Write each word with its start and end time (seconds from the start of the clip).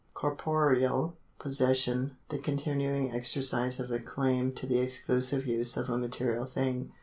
Corporeal 0.15 1.15
possession— 1.37 2.17
the 2.29 2.39
continuing 2.39 3.11
exercise 3.11 3.79
of 3.79 3.91
a 3.91 3.99
claim 3.99 4.51
to 4.53 4.65
the 4.65 4.79
exclusive 4.79 5.45
use 5.45 5.77
of 5.77 5.91
a 5.91 5.97
material 5.99 6.45
thing. 6.47 6.91